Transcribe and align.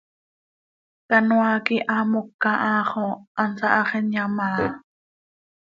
Canoaa 1.09 1.57
quih 1.65 1.85
haa 1.89 2.07
moca 2.11 2.51
ha 2.63 2.71
xo 2.89 3.05
hansaa 3.39 3.73
hax 3.89 3.93
inyaam 4.01 4.37
áa. 4.47 4.67